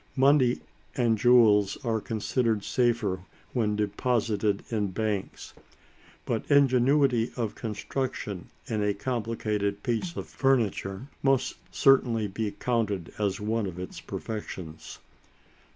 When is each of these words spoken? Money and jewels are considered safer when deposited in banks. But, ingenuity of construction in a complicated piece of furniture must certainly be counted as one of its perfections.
Money 0.15 0.61
and 0.97 1.15
jewels 1.15 1.77
are 1.85 2.01
considered 2.01 2.63
safer 2.63 3.19
when 3.53 3.75
deposited 3.75 4.63
in 4.69 4.87
banks. 4.87 5.53
But, 6.25 6.49
ingenuity 6.49 7.31
of 7.37 7.53
construction 7.53 8.49
in 8.65 8.81
a 8.81 8.95
complicated 8.95 9.83
piece 9.83 10.15
of 10.17 10.25
furniture 10.27 11.05
must 11.21 11.57
certainly 11.69 12.27
be 12.27 12.49
counted 12.49 13.13
as 13.19 13.39
one 13.39 13.67
of 13.67 13.77
its 13.77 13.99
perfections. 14.01 14.97